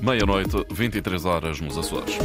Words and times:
Meia-noite, 0.00 0.66
23 0.70 1.24
horas 1.24 1.60
nos 1.60 1.78
Açores. 1.78 2.18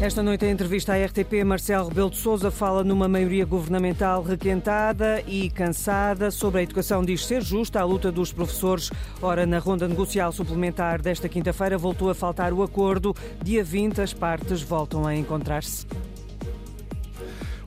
Esta 0.00 0.22
noite, 0.22 0.44
em 0.46 0.50
entrevista 0.50 0.92
à 0.92 1.04
RTP, 1.04 1.42
Marcelo 1.44 1.88
Rebelo 1.88 2.10
de 2.10 2.16
Sousa 2.18 2.50
fala 2.50 2.84
numa 2.84 3.08
maioria 3.08 3.44
governamental 3.44 4.22
requentada 4.22 5.22
e 5.26 5.50
cansada 5.50 6.30
sobre 6.30 6.60
a 6.60 6.62
educação. 6.62 7.04
Diz 7.04 7.26
ser 7.26 7.42
justa 7.42 7.80
a 7.80 7.84
luta 7.84 8.12
dos 8.12 8.32
professores. 8.32 8.90
Ora, 9.20 9.44
na 9.44 9.58
ronda 9.58 9.88
negocial 9.88 10.30
suplementar 10.32 11.00
desta 11.00 11.28
quinta-feira, 11.28 11.76
voltou 11.76 12.10
a 12.10 12.14
faltar 12.14 12.52
o 12.52 12.62
acordo. 12.62 13.14
Dia 13.42 13.64
20, 13.64 14.00
as 14.00 14.12
partes 14.12 14.62
voltam 14.62 15.06
a 15.06 15.16
encontrar-se. 15.16 15.86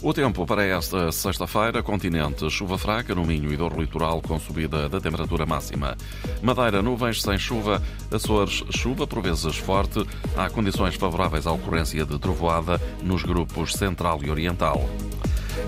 O 0.03 0.11
tempo 0.11 0.47
para 0.47 0.65
esta 0.65 1.11
sexta-feira, 1.11 1.83
continente, 1.83 2.49
chuva 2.49 2.75
fraca 2.75 3.13
no 3.13 3.23
Minho 3.23 3.53
e 3.53 3.55
Douro 3.55 3.79
Litoral 3.79 4.19
com 4.19 4.39
subida 4.39 4.89
da 4.89 4.99
temperatura 4.99 5.45
máxima. 5.45 5.95
Madeira, 6.41 6.81
nuvens 6.81 7.21
sem 7.21 7.37
chuva, 7.37 7.79
Açores, 8.11 8.63
chuva 8.71 9.05
por 9.05 9.21
vezes 9.21 9.57
forte. 9.57 10.03
Há 10.35 10.49
condições 10.49 10.95
favoráveis 10.95 11.45
à 11.45 11.51
ocorrência 11.51 12.03
de 12.03 12.17
trovoada 12.17 12.81
nos 13.03 13.21
grupos 13.21 13.73
central 13.73 14.19
e 14.23 14.31
oriental. 14.31 14.89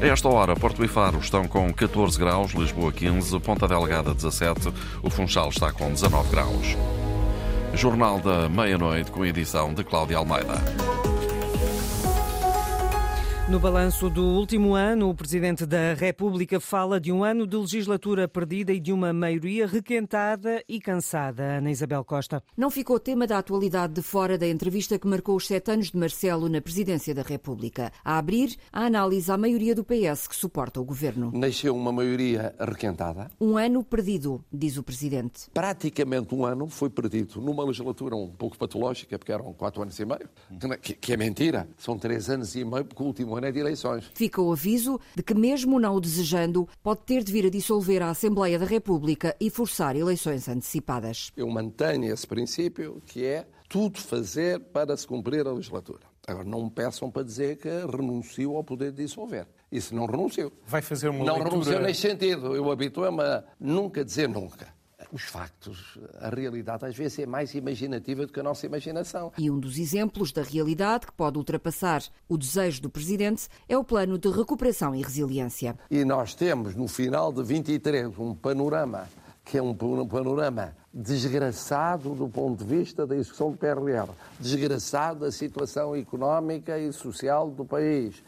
A 0.02 0.08
esta 0.08 0.27
hora, 0.27 0.55
Porto 0.55 0.84
e 0.84 0.88
Faro 0.88 1.20
estão 1.20 1.47
com 1.47 1.72
14 1.72 2.17
graus, 2.17 2.53
Lisboa 2.53 2.91
15, 2.91 3.39
Ponta 3.39 3.67
Delgada 3.67 4.16
17, 4.16 4.73
o 5.03 5.11
Funchal 5.11 5.50
está 5.50 5.72
com 5.72 5.91
19 5.91 6.31
graus. 6.31 6.75
Jornal 7.75 8.20
da 8.20 8.50
Meia-Noite 8.50 9.11
com 9.11 9.23
edição 9.23 9.75
de 9.75 9.84
Cláudia 9.84 10.17
Almeida. 10.17 11.02
No 13.49 13.59
balanço 13.59 14.09
do 14.09 14.23
último 14.23 14.73
ano, 14.73 15.09
o 15.09 15.13
Presidente 15.13 15.65
da 15.65 15.93
República 15.93 16.61
fala 16.61 16.97
de 16.97 17.11
um 17.11 17.25
ano 17.25 17.45
de 17.45 17.57
legislatura 17.57 18.25
perdida 18.25 18.71
e 18.71 18.79
de 18.79 18.93
uma 18.93 19.11
maioria 19.11 19.67
requentada 19.67 20.63
e 20.66 20.80
cansada. 20.80 21.58
Ana 21.58 21.69
Isabel 21.69 22.05
Costa. 22.05 22.41
Não 22.55 22.72
ficou 22.72 22.97
tema 23.02 23.27
da 23.27 23.38
atualidade 23.38 23.95
de 23.95 24.02
fora 24.02 24.38
da 24.38 24.47
entrevista 24.47 24.97
que 24.97 25.05
marcou 25.05 25.35
os 25.35 25.45
sete 25.45 25.72
anos 25.72 25.91
de 25.91 25.97
Marcelo 25.97 26.47
na 26.47 26.61
Presidência 26.61 27.13
da 27.13 27.22
República. 27.22 27.91
A 28.02 28.17
abrir, 28.17 28.55
a 28.72 28.85
análise 28.85 29.30
à 29.30 29.38
maioria 29.38 29.75
do 29.75 29.83
PS 29.83 30.25
que 30.25 30.38
suporta 30.38 30.80
o 30.80 30.85
governo. 30.85 31.30
Nasceu 31.33 31.75
uma 31.75 31.91
maioria 31.91 32.55
requentada. 32.57 33.30
Um 33.41 33.57
ano 33.57 33.83
perdido, 33.83 34.41
diz 34.53 34.78
o 34.78 34.83
Presidente. 34.83 35.50
Praticamente 35.53 36.33
um 36.33 36.45
ano 36.45 36.69
foi 36.69 36.89
perdido 36.89 37.41
numa 37.41 37.66
legislatura 37.66 38.16
um 38.16 38.30
pouco 38.30 38.57
patológica, 38.57 39.19
porque 39.19 39.33
eram 39.33 39.52
quatro 39.52 39.81
anos 39.81 40.00
e 40.00 40.05
meio, 40.05 40.30
que 40.80 41.11
é 41.11 41.17
mentira. 41.17 41.67
São 41.78 41.97
três 41.97 42.30
anos 42.30 42.55
e 42.55 42.63
meio, 42.63 42.85
porque 42.85 43.03
o 43.03 43.07
último 43.07 43.33
ano 43.36 43.48
é 43.48 43.52
de 43.52 43.59
eleições. 43.59 44.12
Fica 44.14 44.42
o 44.42 44.52
aviso 44.52 45.00
de 45.16 45.23
que, 45.23 45.34
mesmo 45.34 45.80
não 45.80 45.95
o 45.95 46.02
desejando, 46.02 46.67
pode 46.81 47.02
ter 47.02 47.23
de 47.23 47.31
vir 47.31 47.45
a 47.45 47.50
dissolver 47.50 48.02
a 48.02 48.09
Assembleia 48.09 48.59
da 48.59 48.66
República 48.66 49.36
e 49.40 49.50
forçar 49.50 49.95
eleições 49.95 50.48
antecipadas. 50.48 51.31
Eu 51.36 51.50
mantenho 51.50 52.14
esse 52.14 52.28
princípio, 52.28 53.02
que 53.06 53.25
é 53.25 53.45
tudo 53.70 54.00
fazer 54.00 54.59
para 54.59 54.95
se 54.95 55.08
cumprir 55.08 55.48
a 55.48 55.52
legislatura. 55.52 56.02
Agora, 56.28 56.45
não 56.45 56.64
me 56.64 56.72
peçam 56.72 57.12
para 57.12 57.23
dizer 57.23 57.58
que 57.58 57.67
renuncio 57.67 58.56
ao 58.56 58.64
poder 58.64 58.92
de 58.92 59.03
dissolver. 59.03 59.45
Isso 59.72 59.94
não 59.94 60.06
renuncio. 60.06 60.53
Vai 60.66 60.81
fazer 60.81 61.09
uma 61.09 61.25
não 61.25 61.34
leitura... 61.34 61.50
renuncio 61.50 61.80
nesse 61.81 62.02
sentido. 62.02 62.56
Eu 62.56 62.72
habituo-me 62.72 63.22
a 63.22 63.44
nunca 63.59 64.06
dizer 64.06 64.30
nunca 64.30 64.73
os 65.14 65.22
factos, 65.22 66.00
a 66.19 66.30
realidade 66.30 66.83
às 66.86 66.97
vezes 66.97 67.19
é 67.19 67.25
mais 67.28 67.53
imaginativa 67.53 68.25
do 68.25 68.33
que 68.33 68.39
a 68.39 68.44
nossa 68.44 68.66
imaginação. 68.66 69.31
E 69.38 69.52
um 69.52 69.59
dos 69.59 69.78
exemplos 69.78 70.31
da 70.31 70.42
realidade 70.42 71.06
que 71.06 71.14
pode 71.14 71.38
ultrapassar 71.38 72.02
o 72.28 72.36
desejo 72.36 72.81
do 72.81 72.89
Presidente 72.89 73.47
é 73.69 73.78
o 73.78 73.84
plano 73.84 74.17
de 74.17 74.28
recuperação 74.30 74.95
e 74.95 75.03
resiliência. 75.03 75.78
E 75.91 76.03
nós 76.03 76.34
temos 76.34 76.73
no 76.73 76.88
final 76.88 77.31
de 77.31 77.44
23 77.44 78.17
um 78.17 78.34
panorama 78.34 79.08
que 79.45 79.58
é 79.58 79.61
um 79.61 79.75
panorama 79.75 80.73
desgraçado 80.94 82.16
do 82.16 82.30
ponto 82.30 82.64
de 82.64 82.75
vista 82.78 83.06
da 83.06 83.16
execução 83.16 83.52
do 83.52 83.58
PRR, 83.58 84.09
desgraçado 84.40 85.19
da 85.19 85.31
situação 85.31 85.94
económica 85.95 86.80
e 86.80 86.94
social 86.94 87.50
do 87.50 87.66
país. 87.66 88.24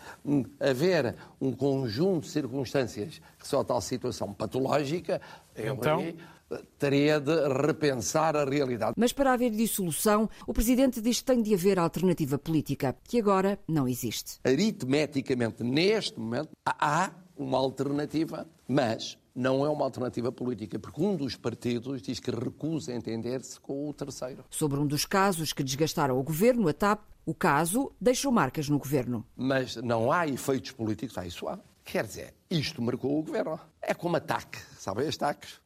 Haver 0.59 1.15
um 1.39 1.53
conjunto 1.53 2.23
de 2.23 2.31
circunstâncias 2.31 3.21
que 3.39 3.47
só 3.47 3.63
tal 3.63 3.79
situação 3.79 4.33
patológica, 4.33 5.21
então... 5.55 6.01
Eu, 6.01 6.34
teria 6.77 7.19
de 7.19 7.47
repensar 7.47 8.35
a 8.35 8.45
realidade. 8.45 8.93
Mas 8.97 9.11
para 9.11 9.33
haver 9.33 9.51
dissolução, 9.51 10.29
o 10.45 10.53
Presidente 10.53 11.01
diz 11.01 11.19
que 11.19 11.25
tem 11.25 11.41
de 11.41 11.53
haver 11.53 11.79
alternativa 11.79 12.37
política, 12.37 12.95
que 13.03 13.19
agora 13.19 13.59
não 13.67 13.87
existe. 13.87 14.39
Aritmeticamente, 14.43 15.63
neste 15.63 16.19
momento, 16.19 16.49
há 16.65 17.11
uma 17.37 17.57
alternativa, 17.57 18.47
mas 18.67 19.17
não 19.35 19.65
é 19.65 19.69
uma 19.69 19.83
alternativa 19.83 20.31
política, 20.31 20.79
porque 20.79 21.01
um 21.01 21.15
dos 21.15 21.35
partidos 21.35 22.01
diz 22.01 22.19
que 22.19 22.31
recusa 22.31 22.93
entender-se 22.93 23.59
com 23.59 23.89
o 23.89 23.93
terceiro. 23.93 24.45
Sobre 24.49 24.79
um 24.79 24.87
dos 24.87 25.05
casos 25.05 25.51
que 25.51 25.63
desgastaram 25.63 26.17
o 26.17 26.23
governo, 26.23 26.69
a 26.69 26.73
TAP, 26.73 27.01
o 27.25 27.33
caso 27.33 27.91
deixou 27.99 28.31
marcas 28.31 28.69
no 28.69 28.77
governo. 28.79 29.25
Mas 29.35 29.75
não 29.75 30.11
há 30.11 30.27
efeitos 30.27 30.71
políticos, 30.71 31.17
há 31.17 31.25
isso 31.25 31.47
há. 31.47 31.59
Quer 31.83 32.05
dizer, 32.05 32.33
isto 32.49 32.81
marcou 32.81 33.19
o 33.19 33.23
governo. 33.23 33.59
É 33.81 33.93
como 33.93 34.15
ataque, 34.15 34.57
sabem 34.77 35.07
os 35.07 35.15
ataques? 35.15 35.59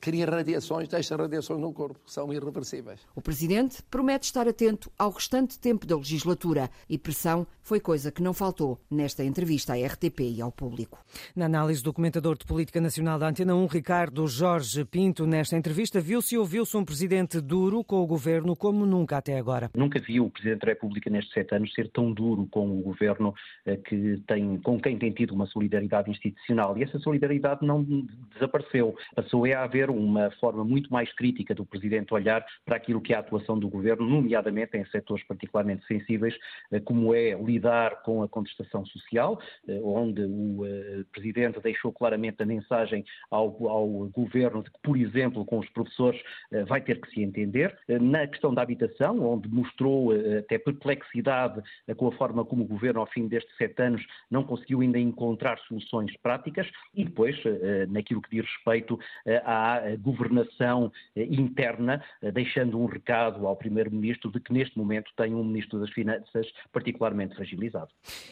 Cria 0.00 0.26
radiações, 0.26 0.88
deixa 0.88 1.16
radiações 1.16 1.60
no 1.60 1.72
corpo, 1.72 2.00
que 2.04 2.12
são 2.12 2.32
irreversíveis. 2.32 3.00
O 3.14 3.20
Presidente 3.20 3.82
promete 3.90 4.26
estar 4.26 4.48
atento 4.48 4.90
ao 4.98 5.10
restante 5.10 5.58
tempo 5.58 5.86
da 5.86 5.96
legislatura 5.96 6.70
e 6.88 6.98
pressão 6.98 7.46
foi 7.62 7.80
coisa 7.80 8.12
que 8.12 8.22
não 8.22 8.34
faltou 8.34 8.78
nesta 8.90 9.24
entrevista 9.24 9.72
à 9.72 9.76
RTP 9.76 10.20
e 10.20 10.42
ao 10.42 10.52
público. 10.52 11.02
Na 11.34 11.46
análise 11.46 11.82
do 11.82 11.92
comentador 11.92 12.36
de 12.36 12.44
política 12.44 12.80
nacional 12.80 13.18
da 13.18 13.28
Antena 13.28 13.54
1, 13.54 13.66
Ricardo 13.66 14.26
Jorge 14.26 14.84
Pinto, 14.84 15.26
nesta 15.26 15.56
entrevista 15.56 16.00
viu-se 16.00 16.34
e 16.34 16.38
ouviu-se 16.38 16.76
um 16.76 16.84
Presidente 16.84 17.40
duro 17.40 17.82
com 17.82 18.02
o 18.02 18.06
Governo 18.06 18.54
como 18.54 18.84
nunca 18.84 19.16
até 19.16 19.38
agora. 19.38 19.70
Nunca 19.74 19.98
vi 19.98 20.20
o 20.20 20.28
Presidente 20.28 20.60
da 20.60 20.66
República 20.66 21.08
nestes 21.08 21.32
sete 21.32 21.54
anos 21.54 21.72
ser 21.72 21.90
tão 21.90 22.12
duro 22.12 22.46
com 22.50 22.78
o 22.78 22.82
Governo 22.82 23.34
eh, 23.64 23.76
que 23.76 24.22
tem, 24.26 24.58
com 24.58 24.78
quem 24.78 24.98
tem 24.98 25.10
tido 25.12 25.32
uma 25.32 25.46
solidariedade 25.46 26.10
institucional 26.10 26.76
e 26.76 26.82
essa 26.82 26.98
solidariedade 26.98 27.66
não 27.66 27.82
desapareceu. 28.34 28.94
Passou 29.24 29.46
é 29.46 29.54
a 29.54 29.62
haver 29.62 29.88
uma 29.88 30.30
forma 30.32 30.62
muito 30.62 30.92
mais 30.92 31.10
crítica 31.14 31.54
do 31.54 31.64
Presidente 31.64 32.12
olhar 32.12 32.44
para 32.62 32.76
aquilo 32.76 33.00
que 33.00 33.14
é 33.14 33.16
a 33.16 33.20
atuação 33.20 33.58
do 33.58 33.70
Governo, 33.70 34.06
nomeadamente 34.06 34.76
em 34.76 34.84
setores 34.86 35.24
particularmente 35.26 35.86
sensíveis, 35.86 36.34
eh, 36.70 36.78
como 36.78 37.14
é 37.14 37.32
lidar 37.32 38.02
com 38.02 38.22
a 38.22 38.28
contestação 38.28 38.84
social, 38.84 39.40
eh, 39.66 39.80
onde 39.82 40.20
o 40.22 40.66
eh, 40.66 41.04
Presidente 41.10 41.58
deixou 41.60 41.90
claramente 41.90 42.42
a 42.42 42.44
mensagem 42.44 43.02
ao, 43.30 43.66
ao 43.66 43.88
Governo 44.10 44.62
de 44.62 44.70
que, 44.70 44.78
por 44.82 44.94
exemplo, 44.94 45.42
com 45.46 45.58
os 45.58 45.68
professores 45.70 46.20
vai 46.68 46.82
ter 46.82 47.00
que 47.00 47.10
se 47.10 47.22
entender. 47.22 47.74
Na 47.88 48.26
questão 48.26 48.52
da 48.52 48.62
habitação, 48.62 49.20
onde 49.20 49.48
mostrou 49.48 50.12
até 50.38 50.58
perplexidade 50.58 51.62
com 51.96 52.08
a 52.08 52.12
forma 52.12 52.44
como 52.44 52.64
o 52.64 52.66
Governo, 52.66 53.00
ao 53.00 53.06
fim 53.06 53.26
destes 53.26 53.56
sete 53.56 53.80
anos, 53.82 54.04
não 54.30 54.44
conseguiu 54.44 54.80
ainda 54.80 54.98
encontrar 54.98 55.58
soluções 55.60 56.14
práticas. 56.18 56.68
E 56.94 57.04
depois, 57.04 57.36
naquilo 57.88 58.20
que 58.20 58.30
diz 58.30 58.44
respeito 58.44 58.98
à 59.44 59.80
governação 60.00 60.92
interna, 61.16 62.02
deixando 62.32 62.78
um 62.78 62.86
recado 62.86 63.46
ao 63.46 63.56
Primeiro-Ministro 63.56 64.30
de 64.30 64.40
que 64.40 64.52
neste 64.52 64.76
momento 64.76 65.10
tem 65.16 65.34
um 65.34 65.44
Ministro 65.44 65.78
das 65.80 65.90
Finanças 65.90 66.46
particularmente 66.72 67.34
fragilizado. 67.34 67.88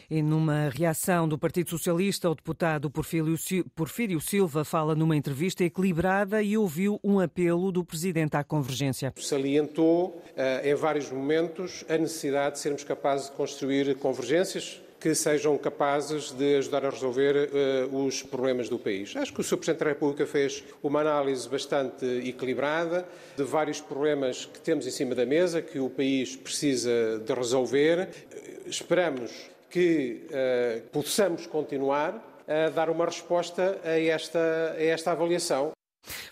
E 0.09 0.21
numa 0.21 0.69
reação 0.69 1.27
do 1.27 1.37
Partido 1.37 1.69
Socialista, 1.69 2.29
o 2.29 2.35
deputado 2.35 2.91
Porfírio 2.91 4.19
Silva 4.19 4.63
fala 4.63 4.93
numa 4.95 5.15
entrevista 5.15 5.63
equilibrada 5.63 6.41
e 6.43 6.57
ouviu 6.57 6.99
um 7.03 7.19
apelo 7.19 7.71
do 7.71 7.83
Presidente 7.83 8.35
à 8.35 8.43
convergência. 8.43 9.13
Salientou 9.15 10.21
em 10.63 10.75
vários 10.75 11.11
momentos 11.11 11.85
a 11.89 11.97
necessidade 11.97 12.55
de 12.55 12.59
sermos 12.59 12.83
capazes 12.83 13.29
de 13.29 13.35
construir 13.35 13.95
convergências 13.95 14.82
que 15.03 15.13
sejam 15.13 15.57
capazes 15.57 16.31
de 16.31 16.55
ajudar 16.55 16.85
a 16.85 16.89
resolver 16.89 17.49
uh, 17.91 18.05
os 18.05 18.23
problemas 18.23 18.69
do 18.69 18.79
país. 18.79 19.13
Acho 19.17 19.33
que 19.33 19.41
o 19.41 19.43
Sr. 19.43 19.57
Presidente 19.57 19.79
da 19.79 19.89
República 19.89 20.25
fez 20.25 20.63
uma 20.81 21.01
análise 21.01 21.49
bastante 21.49 22.05
equilibrada 22.25 23.05
de 23.35 23.43
vários 23.43 23.81
problemas 23.81 24.45
que 24.45 24.61
temos 24.61 24.87
em 24.87 24.91
cima 24.91 25.13
da 25.13 25.25
mesa, 25.25 25.61
que 25.61 25.77
o 25.77 25.89
país 25.89 26.37
precisa 26.37 27.19
de 27.19 27.33
resolver. 27.33 28.07
Esperamos 28.65 29.29
que 29.69 30.25
uh, 30.29 30.87
possamos 30.87 31.47
continuar 31.47 32.41
a 32.47 32.69
dar 32.69 32.89
uma 32.89 33.03
resposta 33.03 33.81
a 33.83 33.99
esta, 33.99 34.73
a 34.77 34.81
esta 34.81 35.11
avaliação. 35.11 35.73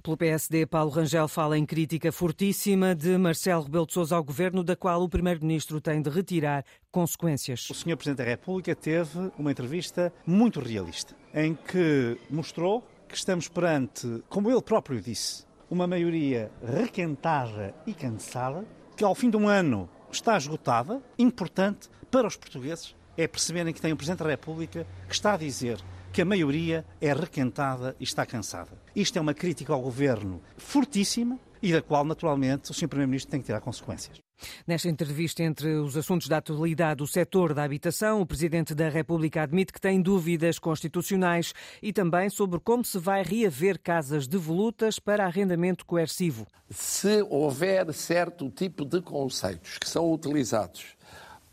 Pelo 0.03 0.17
PSD, 0.17 0.65
Paulo 0.65 0.91
Rangel 0.91 1.27
fala 1.27 1.57
em 1.57 1.65
crítica 1.65 2.11
fortíssima 2.11 2.95
de 2.95 3.17
Marcelo 3.17 3.63
Rebelo 3.63 3.85
de 3.85 3.93
Sousa 3.93 4.15
ao 4.15 4.23
governo, 4.23 4.63
da 4.63 4.75
qual 4.75 5.01
o 5.01 5.09
primeiro-ministro 5.09 5.79
tem 5.79 6.01
de 6.01 6.09
retirar 6.09 6.65
consequências. 6.91 7.69
O 7.69 7.73
Sr. 7.73 7.95
Presidente 7.95 8.17
da 8.17 8.23
República 8.23 8.75
teve 8.75 9.31
uma 9.37 9.51
entrevista 9.51 10.13
muito 10.25 10.59
realista, 10.59 11.15
em 11.33 11.55
que 11.55 12.17
mostrou 12.29 12.85
que 13.07 13.15
estamos 13.15 13.47
perante, 13.47 14.23
como 14.29 14.49
ele 14.49 14.61
próprio 14.61 15.01
disse, 15.01 15.45
uma 15.69 15.87
maioria 15.87 16.51
requentada 16.61 17.73
e 17.85 17.93
cansada, 17.93 18.65
que 18.95 19.03
ao 19.03 19.15
fim 19.15 19.29
de 19.29 19.37
um 19.37 19.47
ano 19.47 19.89
está 20.11 20.37
esgotada. 20.37 21.01
Importante 21.17 21.89
para 22.09 22.27
os 22.27 22.35
portugueses 22.35 22.95
é 23.17 23.27
perceberem 23.27 23.73
que 23.73 23.81
tem 23.81 23.93
um 23.93 23.95
Presidente 23.95 24.23
da 24.23 24.29
República 24.29 24.85
que 25.07 25.13
está 25.13 25.33
a 25.33 25.37
dizer 25.37 25.79
que 26.11 26.21
a 26.21 26.25
maioria 26.25 26.85
é 26.99 27.13
requentada 27.13 27.95
e 27.99 28.03
está 28.03 28.25
cansada. 28.25 28.80
Isto 28.95 29.17
é 29.17 29.21
uma 29.21 29.33
crítica 29.33 29.73
ao 29.73 29.81
governo 29.81 30.41
fortíssima 30.57 31.39
e 31.61 31.71
da 31.71 31.81
qual, 31.81 32.03
naturalmente, 32.03 32.71
o 32.71 32.73
Sr. 32.73 32.87
Primeiro-Ministro 32.87 33.31
tem 33.31 33.39
que 33.39 33.45
tirar 33.45 33.61
consequências. 33.61 34.19
Nesta 34.65 34.89
entrevista 34.89 35.43
entre 35.43 35.75
os 35.75 35.95
assuntos 35.95 36.27
da 36.27 36.37
atualidade 36.37 36.97
do 36.97 37.07
setor 37.07 37.53
da 37.53 37.63
habitação, 37.63 38.21
o 38.21 38.25
Presidente 38.25 38.73
da 38.73 38.89
República 38.89 39.43
admite 39.43 39.71
que 39.71 39.79
tem 39.79 40.01
dúvidas 40.01 40.57
constitucionais 40.57 41.53
e 41.81 41.93
também 41.93 42.29
sobre 42.29 42.59
como 42.59 42.83
se 42.83 42.97
vai 42.97 43.23
reaver 43.23 43.79
casas 43.79 44.27
devolutas 44.27 44.99
para 44.99 45.25
arrendamento 45.25 45.85
coercivo. 45.85 46.47
Se 46.69 47.21
houver 47.29 47.93
certo 47.93 48.49
tipo 48.49 48.83
de 48.83 49.01
conceitos 49.01 49.77
que 49.77 49.87
são 49.87 50.11
utilizados 50.11 50.95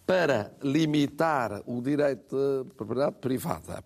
para 0.06 0.50
limitar 0.62 1.62
o 1.66 1.82
direito 1.82 2.64
de 2.64 2.74
propriedade 2.74 3.16
privada, 3.20 3.84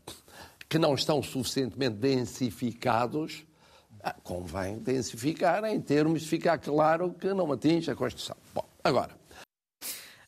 que 0.73 0.79
não 0.79 0.95
estão 0.95 1.23
suficientemente 1.23 1.97
densificados, 1.97 3.45
ah, 4.03 4.17
convém 4.25 4.79
densificar 4.79 5.63
em 5.67 5.79
termos 5.79 6.23
de 6.23 6.29
ficar 6.29 6.57
claro 6.57 7.13
que 7.13 7.35
não 7.35 7.53
atinge 7.53 7.91
a 7.91 7.95
Constituição. 7.95 8.39
Bom, 8.55 8.65
agora, 8.83 9.11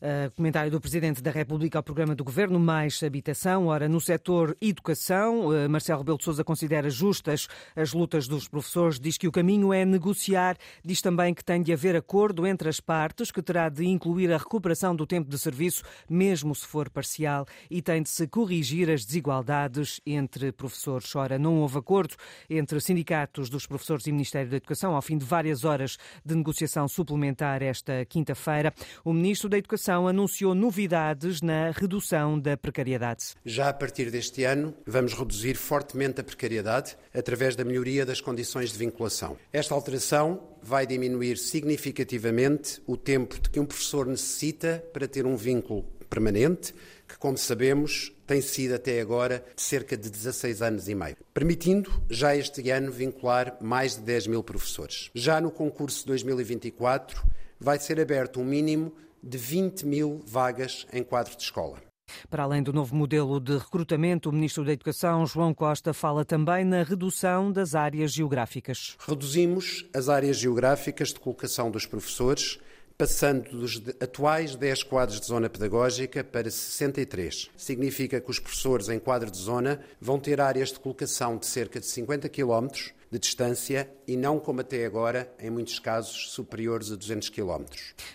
Uh, 0.05 0.29
comentário 0.35 0.69
do 0.69 0.79
Presidente 0.79 1.19
da 1.19 1.31
República 1.31 1.79
ao 1.79 1.83
programa 1.83 2.13
do 2.13 2.23
Governo 2.23 2.59
Mais 2.59 3.01
Habitação. 3.01 3.65
Ora, 3.65 3.89
no 3.89 3.99
setor 3.99 4.55
educação, 4.61 5.47
uh, 5.47 5.67
Marcelo 5.67 6.01
Rebelo 6.01 6.19
de 6.19 6.23
Sousa 6.23 6.43
considera 6.43 6.91
justas 6.91 7.47
as 7.75 7.91
lutas 7.91 8.27
dos 8.27 8.47
professores, 8.47 8.99
diz 8.99 9.17
que 9.17 9.27
o 9.27 9.31
caminho 9.31 9.73
é 9.73 9.83
negociar, 9.83 10.57
diz 10.83 11.01
também 11.01 11.33
que 11.33 11.43
tem 11.43 11.59
de 11.59 11.73
haver 11.73 11.95
acordo 11.95 12.45
entre 12.45 12.69
as 12.69 12.79
partes, 12.79 13.31
que 13.31 13.41
terá 13.41 13.67
de 13.67 13.83
incluir 13.83 14.31
a 14.31 14.37
recuperação 14.37 14.95
do 14.95 15.07
tempo 15.07 15.27
de 15.27 15.39
serviço, 15.39 15.81
mesmo 16.07 16.53
se 16.53 16.67
for 16.67 16.87
parcial, 16.87 17.47
e 17.67 17.81
tem 17.81 18.03
de 18.03 18.09
se 18.09 18.27
corrigir 18.27 18.91
as 18.91 19.03
desigualdades 19.05 19.99
entre 20.05 20.51
professores. 20.51 21.15
Ora, 21.15 21.39
não 21.39 21.61
houve 21.61 21.79
acordo 21.79 22.13
entre 22.47 22.79
sindicatos 22.79 23.49
dos 23.49 23.65
professores 23.65 24.05
e 24.05 24.11
Ministério 24.11 24.51
da 24.51 24.57
Educação 24.57 24.95
ao 24.95 25.01
fim 25.01 25.17
de 25.17 25.25
várias 25.25 25.63
horas 25.63 25.97
de 26.23 26.35
negociação 26.35 26.87
suplementar 26.87 27.63
esta 27.63 28.05
quinta-feira. 28.05 28.71
O 29.03 29.11
Ministro 29.11 29.49
da 29.49 29.57
Educação 29.57 29.94
anunciou 30.07 30.53
novidades 30.53 31.41
na 31.41 31.71
redução 31.71 32.39
da 32.39 32.57
precariedade. 32.57 33.35
Já 33.45 33.69
a 33.69 33.73
partir 33.73 34.11
deste 34.11 34.43
ano, 34.43 34.73
vamos 34.85 35.13
reduzir 35.13 35.55
fortemente 35.55 36.19
a 36.19 36.23
precariedade 36.23 36.97
através 37.13 37.55
da 37.55 37.63
melhoria 37.63 38.05
das 38.05 38.19
condições 38.19 38.71
de 38.71 38.77
vinculação. 38.77 39.37
Esta 39.53 39.73
alteração 39.73 40.41
vai 40.61 40.85
diminuir 40.85 41.37
significativamente 41.37 42.81
o 42.85 42.97
tempo 42.97 43.39
de 43.39 43.49
que 43.49 43.59
um 43.59 43.65
professor 43.65 44.05
necessita 44.07 44.83
para 44.91 45.07
ter 45.07 45.25
um 45.25 45.35
vínculo 45.35 45.83
permanente, 46.09 46.73
que, 47.07 47.17
como 47.17 47.37
sabemos, 47.37 48.11
tem 48.25 48.41
sido 48.41 48.75
até 48.75 48.99
agora 48.99 49.43
de 49.55 49.61
cerca 49.61 49.95
de 49.95 50.09
16 50.09 50.61
anos 50.61 50.87
e 50.87 50.95
meio, 50.95 51.17
permitindo 51.33 51.91
já 52.09 52.35
este 52.35 52.69
ano 52.69 52.91
vincular 52.91 53.57
mais 53.61 53.95
de 53.95 54.01
10 54.01 54.27
mil 54.27 54.43
professores. 54.43 55.09
Já 55.13 55.39
no 55.39 55.51
concurso 55.51 56.07
2024, 56.07 57.23
vai 57.59 57.79
ser 57.79 57.99
aberto 57.99 58.39
um 58.39 58.45
mínimo 58.45 58.93
de 59.25 59.37
20 59.39 59.87
mil 59.87 60.21
vagas 60.25 60.85
em 60.93 61.03
quadro 61.03 61.35
de 61.35 61.41
escola. 61.41 61.81
Para 62.29 62.43
além 62.43 62.61
do 62.61 62.71
novo 62.71 62.95
modelo 62.95 63.39
de 63.39 63.57
recrutamento, 63.57 64.29
o 64.29 64.31
Ministro 64.31 64.63
da 64.63 64.71
Educação, 64.71 65.25
João 65.25 65.53
Costa, 65.53 65.91
fala 65.91 66.23
também 66.23 66.63
na 66.63 66.83
redução 66.83 67.51
das 67.51 67.73
áreas 67.73 68.13
geográficas. 68.13 68.95
Reduzimos 68.99 69.89
as 69.91 70.07
áreas 70.07 70.37
geográficas 70.37 71.09
de 71.09 71.19
colocação 71.19 71.71
dos 71.71 71.87
professores, 71.87 72.59
passando 72.95 73.49
dos 73.49 73.81
atuais 73.99 74.55
10 74.55 74.83
quadros 74.83 75.19
de 75.19 75.25
zona 75.25 75.49
pedagógica 75.49 76.23
para 76.23 76.49
63. 76.49 77.49
Significa 77.57 78.21
que 78.21 78.29
os 78.29 78.39
professores 78.39 78.87
em 78.87 78.99
quadro 78.99 79.31
de 79.31 79.37
zona 79.37 79.81
vão 79.99 80.19
ter 80.19 80.39
áreas 80.39 80.71
de 80.71 80.79
colocação 80.79 81.37
de 81.37 81.47
cerca 81.47 81.79
de 81.79 81.87
50 81.87 82.29
quilómetros 82.29 82.93
de 83.15 83.19
distância 83.19 83.89
e 84.05 84.17
não 84.17 84.39
como 84.39 84.61
até 84.61 84.85
agora, 84.85 85.33
em 85.39 85.49
muitos 85.49 85.79
casos, 85.79 86.31
superiores 86.31 86.91
a 86.91 86.95
200 86.95 87.29
km. 87.29 87.63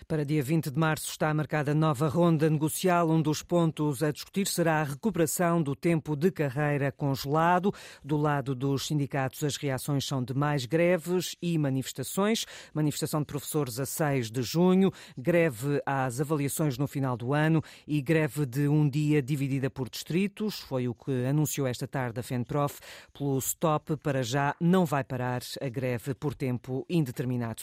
Para 0.06 0.24
dia 0.24 0.42
20 0.42 0.70
de 0.70 0.78
março 0.78 1.10
está 1.10 1.32
marcada 1.32 1.74
nova 1.74 2.06
ronda 2.06 2.48
negocial. 2.48 3.10
Um 3.10 3.20
dos 3.20 3.42
pontos 3.42 4.02
a 4.02 4.12
discutir 4.12 4.46
será 4.46 4.80
a 4.80 4.84
recuperação 4.84 5.62
do 5.62 5.74
tempo 5.74 6.14
de 6.14 6.30
carreira 6.30 6.92
congelado. 6.92 7.72
Do 8.04 8.16
lado 8.16 8.54
dos 8.54 8.86
sindicatos, 8.86 9.42
as 9.42 9.56
reações 9.56 10.06
são 10.06 10.22
de 10.22 10.34
mais 10.34 10.66
greves 10.66 11.34
e 11.40 11.56
manifestações. 11.56 12.44
Manifestação 12.74 13.20
de 13.20 13.26
professores 13.26 13.80
a 13.80 13.86
6 13.86 14.30
de 14.30 14.42
junho, 14.42 14.92
greve 15.16 15.80
às 15.86 16.20
avaliações 16.20 16.76
no 16.76 16.86
final 16.86 17.16
do 17.16 17.32
ano 17.32 17.62
e 17.86 18.02
greve 18.02 18.44
de 18.44 18.68
um 18.68 18.88
dia 18.88 19.22
dividida 19.22 19.70
por 19.70 19.88
distritos. 19.88 20.60
Foi 20.60 20.86
o 20.86 20.94
que 20.94 21.24
anunciou 21.24 21.66
esta 21.66 21.88
tarde 21.88 22.20
a 22.20 22.22
FENPROF. 22.22 22.80
Pelo 23.12 23.38
stop, 23.38 23.96
para 23.96 24.22
já 24.22 24.54
não 24.60 24.89
vai 24.90 25.04
parar 25.04 25.40
a 25.60 25.68
greve 25.68 26.14
por 26.14 26.34
tempo 26.34 26.84
indeterminado. 26.90 27.62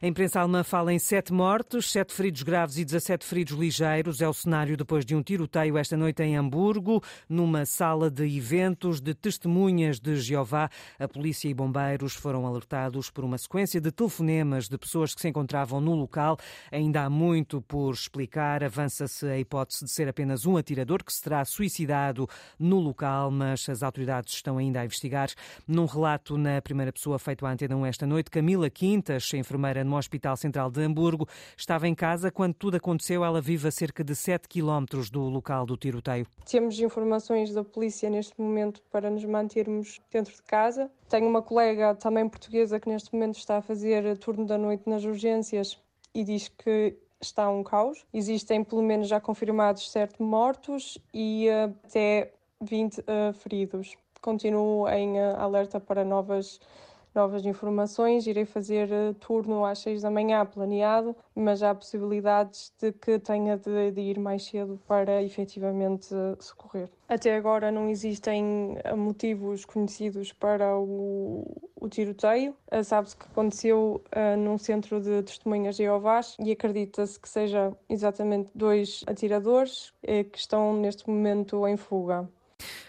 A 0.00 0.06
imprensa 0.08 0.40
alemã 0.40 0.64
fala 0.64 0.92
em 0.92 0.98
sete 0.98 1.32
mortos, 1.32 1.90
sete 1.90 2.12
feridos 2.12 2.42
graves 2.42 2.76
e 2.76 2.84
17 2.84 3.24
feridos 3.24 3.56
ligeiros. 3.56 4.20
É 4.20 4.28
o 4.28 4.32
cenário 4.32 4.76
depois 4.76 5.04
de 5.04 5.14
um 5.14 5.22
tiroteio 5.22 5.78
esta 5.78 5.96
noite 5.96 6.22
em 6.24 6.36
Hamburgo, 6.36 7.00
numa 7.28 7.64
sala 7.64 8.10
de 8.10 8.24
eventos 8.36 9.00
de 9.00 9.14
testemunhas 9.14 10.00
de 10.00 10.16
Jeová. 10.16 10.68
A 10.98 11.06
polícia 11.06 11.48
e 11.48 11.54
bombeiros 11.54 12.14
foram 12.14 12.44
alertados 12.46 13.10
por 13.10 13.24
uma 13.24 13.38
sequência 13.38 13.80
de 13.80 13.92
telefonemas 13.92 14.68
de 14.68 14.76
pessoas 14.76 15.14
que 15.14 15.20
se 15.20 15.28
encontravam 15.28 15.80
no 15.80 15.94
local. 15.94 16.36
Ainda 16.72 17.04
há 17.04 17.10
muito 17.10 17.62
por 17.62 17.92
explicar. 17.92 18.64
Avança-se 18.64 19.26
a 19.26 19.38
hipótese 19.38 19.84
de 19.84 19.90
ser 19.90 20.08
apenas 20.08 20.46
um 20.46 20.56
atirador 20.56 21.04
que 21.04 21.12
se 21.12 21.22
terá 21.22 21.44
suicidado 21.44 22.28
no 22.58 22.80
local, 22.80 23.30
mas 23.30 23.68
as 23.68 23.84
autoridades 23.84 24.34
estão 24.34 24.58
ainda 24.58 24.80
a 24.80 24.84
investigar. 24.84 25.28
Num 25.66 25.86
relato 25.86 26.36
na 26.42 26.60
primeira 26.60 26.92
pessoa 26.92 27.18
feito 27.18 27.46
à 27.46 27.52
Antena 27.52 27.76
1 27.76 27.86
esta 27.86 28.06
noite, 28.06 28.30
Camila 28.30 28.68
Quintas, 28.68 29.32
enfermeira 29.32 29.84
no 29.84 29.96
Hospital 29.96 30.36
Central 30.36 30.70
de 30.70 30.82
Hamburgo. 30.82 31.28
Estava 31.56 31.86
em 31.86 31.94
casa 31.94 32.30
quando 32.30 32.54
tudo 32.54 32.76
aconteceu. 32.76 33.24
Ela 33.24 33.40
vive 33.40 33.68
a 33.68 33.70
cerca 33.70 34.02
de 34.02 34.14
7 34.14 34.48
quilómetros 34.48 35.08
do 35.08 35.22
local 35.22 35.64
do 35.64 35.76
tiroteio. 35.76 36.26
Temos 36.44 36.78
informações 36.80 37.54
da 37.54 37.62
polícia 37.62 38.10
neste 38.10 38.38
momento 38.40 38.82
para 38.90 39.08
nos 39.08 39.24
mantermos 39.24 40.00
dentro 40.10 40.34
de 40.34 40.42
casa. 40.42 40.90
Tenho 41.08 41.28
uma 41.28 41.40
colega 41.40 41.94
também 41.94 42.28
portuguesa 42.28 42.80
que 42.80 42.88
neste 42.88 43.12
momento 43.12 43.38
está 43.38 43.58
a 43.58 43.62
fazer 43.62 44.18
turno 44.18 44.44
da 44.44 44.58
noite 44.58 44.82
nas 44.88 45.04
urgências 45.04 45.78
e 46.12 46.24
diz 46.24 46.48
que 46.48 46.96
está 47.20 47.48
um 47.48 47.62
caos. 47.62 48.04
Existem 48.12 48.64
pelo 48.64 48.82
menos 48.82 49.08
já 49.08 49.20
confirmados 49.20 49.90
sete 49.90 50.20
mortos 50.20 50.98
e 51.14 51.48
uh, 51.48 51.74
até 51.84 52.32
20 52.60 52.98
uh, 52.98 53.04
eh, 53.06 53.32
feridos. 53.32 53.96
Continuo 54.22 54.88
em 54.88 55.18
uh, 55.18 55.36
alerta 55.36 55.78
para 55.78 56.02
novas 56.04 56.58
novas 57.14 57.44
informações. 57.44 58.26
Irei 58.26 58.44
fazer 58.44 58.90
eh, 58.90 59.14
turno 59.20 59.64
às 59.64 59.78
seis 59.80 60.02
da 60.02 60.10
manhã 60.10 60.44
planeado, 60.44 61.14
mas 61.34 61.62
há 61.62 61.74
possibilidades 61.74 62.72
de 62.80 62.92
que 62.92 63.18
tenha 63.18 63.56
de, 63.56 63.90
de 63.90 64.00
ir 64.00 64.18
mais 64.18 64.44
cedo 64.44 64.80
para 64.86 65.22
efetivamente 65.22 66.08
socorrer. 66.40 66.88
Até 67.08 67.36
agora 67.36 67.70
não 67.70 67.88
existem 67.88 68.76
eh, 68.82 68.94
motivos 68.94 69.64
conhecidos 69.64 70.32
para 70.32 70.76
o, 70.76 71.44
o 71.78 71.88
tiroteio. 71.88 72.54
Eh, 72.70 72.82
sabe-se 72.82 73.16
que 73.16 73.26
aconteceu 73.26 74.02
uh, 74.16 74.36
num 74.36 74.58
centro 74.58 75.00
de 75.00 75.22
testemunhas 75.22 75.76
de 75.76 75.84
Jeovás 75.84 76.36
e 76.40 76.52
acredita-se 76.52 77.18
que 77.20 77.28
seja 77.28 77.76
exatamente 77.88 78.50
dois 78.54 79.04
atiradores 79.06 79.92
que 80.02 80.38
estão 80.38 80.74
neste 80.74 81.08
momento 81.08 81.66
em 81.66 81.76
fuga. 81.76 82.28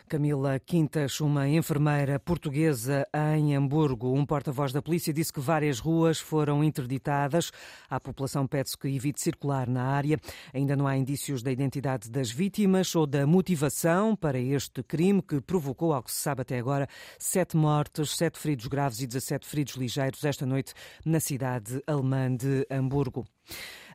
Camila 0.07 0.59
Quintas, 0.59 1.19
uma 1.21 1.47
enfermeira 1.47 2.19
portuguesa 2.19 3.07
em 3.35 3.55
Hamburgo. 3.55 4.13
Um 4.13 4.25
porta-voz 4.25 4.71
da 4.71 4.81
polícia 4.81 5.11
disse 5.11 5.33
que 5.33 5.39
várias 5.39 5.79
ruas 5.79 6.19
foram 6.19 6.63
interditadas. 6.63 7.51
A 7.89 7.99
população 7.99 8.45
pede-se 8.45 8.77
que 8.77 8.87
evite 8.87 9.21
circular 9.21 9.67
na 9.67 9.83
área. 9.83 10.19
Ainda 10.53 10.75
não 10.75 10.85
há 10.85 10.95
indícios 10.95 11.41
da 11.41 11.51
identidade 11.51 12.11
das 12.11 12.29
vítimas 12.29 12.95
ou 12.95 13.07
da 13.07 13.25
motivação 13.25 14.15
para 14.15 14.37
este 14.37 14.83
crime 14.83 15.21
que 15.21 15.41
provocou, 15.41 15.93
ao 15.93 16.03
que 16.03 16.11
se 16.11 16.19
sabe 16.19 16.41
até 16.41 16.59
agora, 16.59 16.87
sete 17.17 17.57
mortes, 17.57 18.15
sete 18.15 18.37
feridos 18.37 18.67
graves 18.67 19.01
e 19.01 19.07
17 19.07 19.47
feridos 19.47 19.75
ligeiros 19.75 20.23
esta 20.23 20.45
noite 20.45 20.73
na 21.03 21.19
cidade 21.19 21.81
alemã 21.87 22.35
de 22.35 22.67
Hamburgo. 22.69 23.25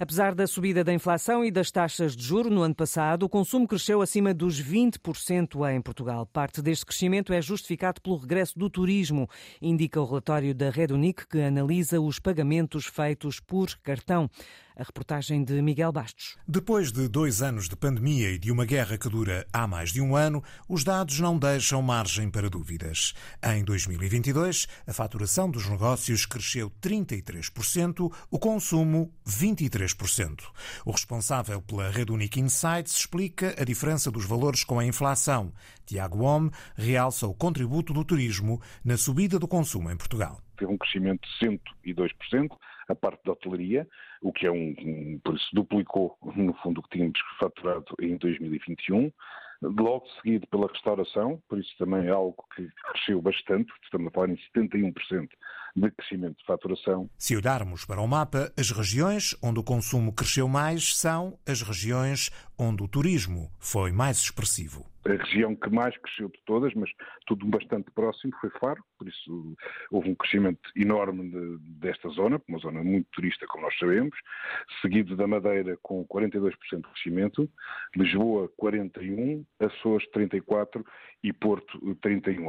Apesar 0.00 0.33
da 0.33 0.47
subida 0.47 0.85
da 0.85 0.95
inflação 0.95 1.45
e 1.45 1.50
das 1.50 1.73
taxas 1.73 2.14
de 2.14 2.23
juro 2.23 2.49
no 2.49 2.62
ano 2.62 2.75
passado, 2.75 3.25
o 3.25 3.28
consumo 3.28 3.67
cresceu 3.67 4.00
acima 4.00 4.33
dos 4.33 4.62
20% 4.62 5.69
em 5.75 5.81
Portugal. 5.81 6.25
Parte 6.25 6.62
deste 6.62 6.87
crescimento 6.87 7.33
é 7.33 7.43
justificado 7.43 8.00
pelo 8.00 8.17
regresso 8.17 8.57
do 8.57 8.71
turismo, 8.71 9.28
indica 9.61 10.00
o 10.00 10.07
relatório 10.07 10.55
da 10.55 10.71
Redunic, 10.71 11.26
que 11.26 11.40
analisa 11.40 12.00
os 12.00 12.21
pagamentos 12.21 12.87
feitos 12.87 13.40
por 13.40 13.76
cartão. 13.83 14.31
A 14.76 14.85
reportagem 14.85 15.43
de 15.43 15.61
Miguel 15.61 15.90
Bastos. 15.90 16.37
Depois 16.47 16.93
de 16.93 17.09
dois 17.09 17.43
anos 17.43 17.69
de 17.69 17.75
pandemia 17.75 18.31
e 18.31 18.38
de 18.38 18.52
uma 18.52 18.64
guerra 18.64 18.97
que 18.97 19.09
dura 19.09 19.45
há 19.52 19.67
mais 19.67 19.90
de 19.90 20.00
um 20.00 20.14
ano, 20.14 20.40
os 20.69 20.85
dados 20.85 21.19
não 21.19 21.37
deixam 21.37 21.83
margem 21.83 22.31
para 22.31 22.49
dúvidas. 22.49 23.12
Em 23.43 23.64
2022, 23.64 24.69
a 24.87 24.93
faturação 24.93 25.50
dos 25.50 25.69
negócios 25.69 26.25
cresceu 26.25 26.71
33%, 26.81 28.09
o 28.31 28.38
consumo 28.38 29.12
23%. 29.38 30.42
O 30.85 30.90
responsável 30.90 31.62
pela 31.62 31.90
Rede 31.90 32.12
Unique 32.12 32.40
Insights 32.40 32.97
explica 32.97 33.54
a 33.61 33.64
diferença 33.64 34.11
dos 34.11 34.26
valores 34.26 34.64
com 34.64 34.78
a 34.78 34.85
inflação. 34.85 35.52
Tiago 35.87 36.23
Homme 36.23 36.50
realça 36.76 37.26
o 37.26 37.35
contributo 37.35 37.92
do 37.92 38.04
turismo 38.04 38.61
na 38.85 38.97
subida 38.97 39.38
do 39.38 39.47
consumo 39.47 39.90
em 39.90 39.97
Portugal. 39.97 40.40
Teve 40.57 40.73
um 40.73 40.76
crescimento 40.76 41.28
de 41.40 41.47
102%, 41.95 42.49
a 42.88 42.95
parte 42.95 43.23
da 43.25 43.33
hotelaria, 43.33 43.87
o 44.23 44.33
que 44.33 44.47
é 44.47 44.50
um, 44.50 44.75
um 44.78 45.21
por 45.23 45.37
isso 45.37 45.49
duplicou 45.52 46.16
no 46.35 46.54
fundo 46.54 46.80
o 46.80 46.83
que 46.83 46.97
tínhamos 46.97 47.21
faturado 47.38 47.95
em 48.00 48.16
2021 48.16 49.12
logo 49.62 50.07
seguido 50.21 50.47
pela 50.49 50.69
restauração, 50.69 51.43
por 51.49 51.59
isso 51.59 51.75
também 51.79 52.07
é 52.07 52.11
algo 52.11 52.45
que 52.55 52.69
cresceu 52.93 53.21
bastante, 53.21 53.73
estamos 53.83 54.09
a 54.09 54.11
falar 54.11 54.31
em 54.31 54.38
71% 54.57 55.29
de 55.77 55.91
crescimento 55.93 56.38
de 56.38 56.45
faturação. 56.45 57.09
Se 57.19 57.37
olharmos 57.37 57.85
para 57.85 58.00
o 58.00 58.07
mapa, 58.07 58.53
as 58.57 58.71
regiões 58.71 59.37
onde 59.43 59.61
o 59.61 59.65
consumo 59.65 60.12
cresceu 60.12 60.49
mais 60.49 60.97
são 60.97 61.38
as 61.47 61.62
regiões 61.62 62.31
onde 62.59 62.83
o 62.83 62.88
turismo 62.88 63.50
foi 63.59 63.93
mais 63.93 64.19
expressivo. 64.19 64.87
A 65.09 65.25
região 65.25 65.57
que 65.57 65.71
mais 65.71 65.97
cresceu 65.97 66.29
de 66.29 66.38
todas, 66.45 66.75
mas 66.75 66.91
tudo 67.27 67.47
bastante 67.47 67.91
próximo, 67.93 68.33
foi 68.41 68.50
Faro, 68.61 68.85
por 68.99 69.09
isso 69.09 69.57
houve 69.91 70.11
um 70.11 70.15
crescimento 70.15 70.61
enorme 70.77 71.31
de, 71.31 71.59
desta 71.81 72.11
zona, 72.11 72.41
uma 72.47 72.59
zona 72.59 72.83
muito 72.83 73.09
turista, 73.12 73.47
como 73.47 73.65
nós 73.65 73.79
sabemos, 73.79 74.17
seguido 74.83 75.17
da 75.17 75.27
Madeira 75.27 75.79
com 75.83 76.05
42% 76.07 76.53
de 76.77 76.83
crescimento, 76.83 77.50
Lisboa 77.97 78.50
41%, 78.61 79.47
Açores 79.61 80.07
34% 80.11 80.85
e 81.23 81.33
Porto 81.33 81.79
31%, 82.03 82.41
ou 82.41 82.47